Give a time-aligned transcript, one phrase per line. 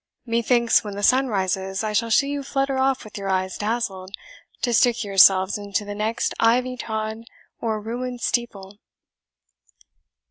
[0.25, 4.11] Methinks, when the sun rises, I shall see you flutter off with your eyes dazzled,
[4.63, 7.17] to stick yourselves into the next ivy tod
[7.59, 8.79] or ruined steeple."